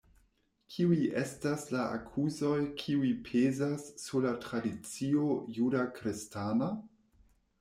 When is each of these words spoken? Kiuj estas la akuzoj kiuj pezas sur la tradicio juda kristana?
Kiuj 0.75 0.95
estas 1.23 1.65
la 1.73 1.83
akuzoj 1.97 2.55
kiuj 2.79 3.11
pezas 3.27 3.85
sur 4.05 4.25
la 4.27 4.33
tradicio 4.47 5.27
juda 5.59 5.83
kristana? 5.99 6.71